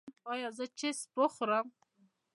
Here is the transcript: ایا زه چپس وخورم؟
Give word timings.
ایا 0.33 0.49
زه 0.57 0.65
چپس 0.79 0.99
وخورم؟ 1.17 1.67